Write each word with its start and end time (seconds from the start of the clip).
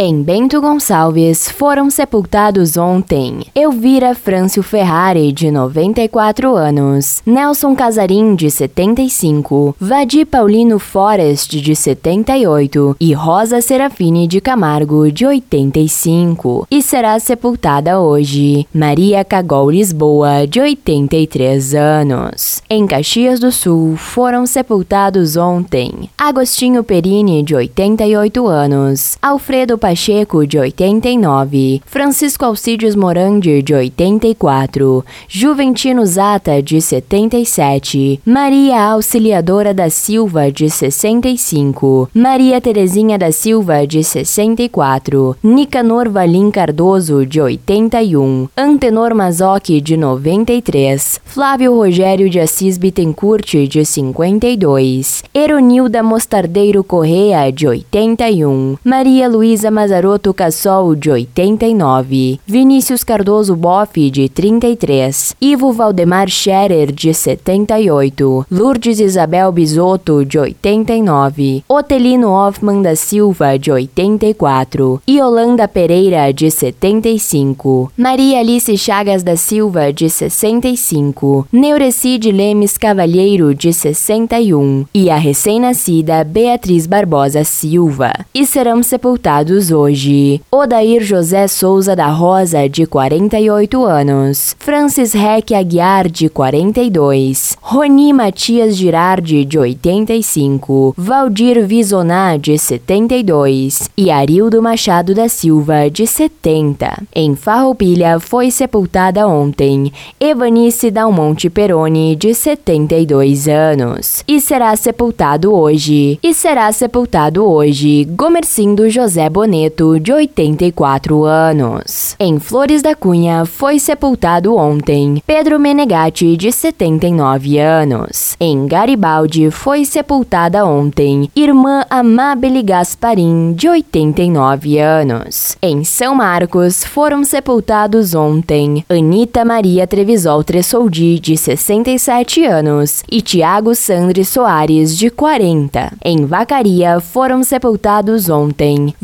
Em 0.00 0.22
Bento 0.22 0.60
Gonçalves 0.60 1.50
foram 1.50 1.90
sepultados 1.90 2.76
ontem 2.76 3.40
Elvira 3.52 4.14
Frâncio 4.14 4.62
Ferrari, 4.62 5.32
de 5.32 5.50
94 5.50 6.54
anos, 6.54 7.20
Nelson 7.26 7.74
Casarim, 7.74 8.36
de 8.36 8.48
75, 8.48 9.74
Vadi 9.80 10.24
Paulino 10.24 10.78
Forest, 10.78 11.60
de 11.60 11.74
78 11.74 12.96
e 13.00 13.12
Rosa 13.12 13.60
Serafine 13.60 14.28
de 14.28 14.40
Camargo, 14.40 15.10
de 15.10 15.26
85. 15.26 16.68
E 16.70 16.80
será 16.80 17.18
sepultada 17.18 17.98
hoje 17.98 18.68
Maria 18.72 19.24
Cagol 19.24 19.68
Lisboa, 19.68 20.46
de 20.46 20.60
83 20.60 21.74
anos. 21.74 22.62
Em 22.70 22.86
Caxias 22.86 23.40
do 23.40 23.50
Sul 23.50 23.96
foram 23.96 24.46
sepultados 24.46 25.36
ontem 25.36 26.08
Agostinho 26.16 26.84
Perini, 26.84 27.42
de 27.42 27.56
88 27.56 28.46
anos, 28.46 29.18
Alfredo 29.20 29.76
Pacheco, 29.88 30.46
de 30.46 30.58
89, 30.58 31.80
Francisco 31.86 32.44
Alcides 32.44 32.94
Morandir, 32.94 33.62
de 33.62 33.74
84, 33.74 35.02
Juventino 35.26 36.04
Zata, 36.04 36.60
de 36.62 36.78
77, 36.78 38.20
Maria 38.22 38.82
Auxiliadora 38.82 39.72
da 39.72 39.88
Silva, 39.88 40.52
de 40.52 40.68
65, 40.68 42.10
Maria 42.12 42.60
Terezinha 42.60 43.16
da 43.16 43.32
Silva, 43.32 43.86
de 43.86 44.04
64, 44.04 45.34
Nicanor 45.42 46.10
Valim 46.10 46.50
Cardoso, 46.50 47.24
de 47.24 47.40
81, 47.40 48.50
Antenor 48.54 49.14
Mazoc, 49.14 49.70
de 49.80 49.96
93, 49.96 51.18
Flávio 51.24 51.74
Rogério 51.74 52.28
de 52.28 52.40
Assis 52.40 52.76
Bittencourt, 52.76 53.54
de 53.66 53.86
52, 53.86 55.24
Eronilda 55.32 56.02
Mostardeiro 56.02 56.84
Correa, 56.84 57.50
de 57.50 57.66
81, 57.66 58.76
Maria 58.84 59.26
Luísa 59.30 59.77
Mazaroto 59.78 60.34
Cassol, 60.34 60.96
de 60.96 61.08
89, 61.08 62.40
Vinícius 62.44 63.04
Cardoso 63.04 63.54
Boff, 63.54 64.10
de 64.10 64.28
33, 64.28 65.36
Ivo 65.40 65.72
Valdemar 65.72 66.28
Scherer, 66.28 66.90
de 66.90 67.14
78, 67.14 68.44
Lourdes 68.50 68.98
Isabel 68.98 69.52
Bisotto, 69.52 70.24
de 70.24 70.36
89, 70.36 71.62
Otelino 71.68 72.30
Hoffman 72.30 72.82
da 72.82 72.96
Silva, 72.96 73.56
de 73.56 73.70
84, 73.70 75.00
Yolanda 75.08 75.68
Pereira, 75.68 76.32
de 76.32 76.50
75, 76.50 77.92
Maria 77.96 78.40
Alice 78.40 78.76
Chagas 78.76 79.22
da 79.22 79.36
Silva, 79.36 79.92
de 79.92 80.10
65, 80.10 81.46
Neurecide 81.52 82.32
Lemes 82.32 82.76
Cavalheiro, 82.76 83.54
de 83.54 83.72
61, 83.72 84.86
e 84.92 85.08
a 85.08 85.16
recém-nascida 85.16 86.24
Beatriz 86.24 86.84
Barbosa 86.84 87.44
Silva. 87.44 88.12
E 88.34 88.44
serão 88.44 88.82
sepultados 88.82 89.67
hoje 89.70 90.40
Odair 90.50 91.02
José 91.02 91.46
Souza 91.48 91.94
da 91.94 92.08
Rosa, 92.08 92.68
de 92.68 92.86
48 92.86 93.84
anos, 93.84 94.56
Francis 94.58 95.12
Reck 95.12 95.54
Aguiar, 95.54 96.08
de 96.08 96.28
42, 96.28 97.56
Roni 97.60 98.12
Matias 98.12 98.76
Girardi, 98.76 99.44
de 99.44 99.58
85, 99.58 100.94
Valdir 100.96 101.66
Visoná, 101.66 102.36
de 102.36 102.58
72 102.58 103.88
e 103.96 104.10
Arildo 104.10 104.62
Machado 104.62 105.14
da 105.14 105.28
Silva, 105.28 105.90
de 105.90 106.06
70. 106.06 107.02
Em 107.14 107.34
Farroupilha 107.34 108.18
foi 108.20 108.50
sepultada 108.50 109.26
ontem 109.26 109.92
Evanice 110.20 110.90
Dalmonte 110.90 111.48
Peroni, 111.50 112.16
de 112.16 112.34
72 112.34 113.48
anos, 113.48 114.22
e 114.26 114.40
será 114.40 114.74
sepultado 114.76 115.54
hoje. 115.54 116.18
E 116.22 116.34
será 116.34 116.70
sepultado 116.72 117.44
hoje 117.44 118.04
Gomercindo 118.04 118.88
José 118.88 119.28
Boneto, 119.58 119.98
de 119.98 120.12
84 120.12 121.24
anos. 121.24 122.14
Em 122.20 122.38
Flores 122.38 122.80
da 122.80 122.94
Cunha 122.94 123.44
foi 123.44 123.78
sepultado 123.78 124.54
ontem 124.54 125.20
Pedro 125.26 125.58
Menegatti, 125.58 126.36
de 126.36 126.52
79 126.52 127.58
anos. 127.58 128.36
Em 128.38 128.66
Garibaldi 128.66 129.50
foi 129.50 129.84
sepultada 129.84 130.64
ontem 130.64 131.28
irmã 131.34 131.84
Amabile 131.90 132.62
Gasparim, 132.62 133.52
de 133.52 133.68
89 133.68 134.78
anos. 134.78 135.56
Em 135.60 135.82
São 135.82 136.14
Marcos 136.14 136.84
foram 136.84 137.24
sepultados 137.24 138.14
ontem 138.14 138.84
Anita 138.88 139.44
Maria 139.44 139.86
Trevisol 139.86 140.44
Tressoldi, 140.44 141.18
de 141.18 141.36
67 141.36 142.44
anos, 142.44 143.02
e 143.10 143.20
Tiago 143.20 143.74
Sandri 143.74 144.24
Soares, 144.24 144.96
de 144.96 145.10
40. 145.10 145.92
Em 146.04 146.24
Vacaria 146.24 147.00
foram 147.00 147.42
sepultados 147.42 148.28
ontem 148.28 148.94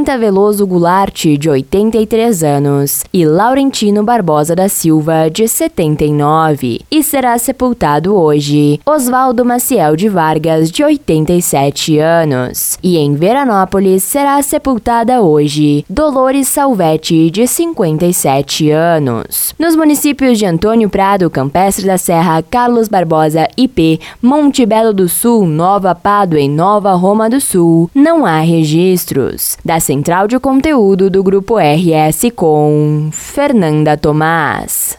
Vicenta 0.00 0.16
Veloso 0.16 0.66
Goulart, 0.66 1.26
de 1.38 1.50
83 1.50 2.42
anos, 2.42 3.04
e 3.12 3.26
Laurentino 3.26 4.02
Barbosa 4.02 4.56
da 4.56 4.66
Silva, 4.66 5.28
de 5.28 5.46
79. 5.46 6.80
E 6.90 7.02
será 7.02 7.36
sepultado 7.36 8.16
hoje 8.16 8.80
Oswaldo 8.86 9.44
Maciel 9.44 9.96
de 9.96 10.08
Vargas, 10.08 10.70
de 10.70 10.82
87 10.82 11.98
anos. 11.98 12.78
E 12.82 12.96
em 12.96 13.14
Veranópolis 13.14 14.02
será 14.02 14.40
sepultada 14.40 15.20
hoje 15.20 15.84
Dolores 15.86 16.48
Salvetti, 16.48 17.30
de 17.30 17.46
57 17.46 18.70
anos. 18.70 19.54
Nos 19.58 19.76
municípios 19.76 20.38
de 20.38 20.46
Antônio 20.46 20.88
Prado, 20.88 21.28
Campestre 21.28 21.84
da 21.84 21.98
Serra, 21.98 22.42
Carlos 22.42 22.88
Barbosa, 22.88 23.46
IP, 23.54 24.00
Monte 24.22 24.64
Belo 24.64 24.94
do 24.94 25.10
Sul, 25.10 25.46
Nova 25.46 25.94
Pádua 25.94 26.40
e 26.40 26.48
Nova 26.48 26.94
Roma 26.94 27.28
do 27.28 27.40
Sul, 27.40 27.90
não 27.94 28.24
há 28.24 28.40
registros. 28.40 29.58
Da 29.62 29.78
Central 29.80 30.28
de 30.28 30.38
Conteúdo 30.38 31.10
do 31.10 31.22
Grupo 31.22 31.56
RS 31.58 32.30
com 32.34 33.08
Fernanda 33.12 33.96
Tomás. 33.96 34.98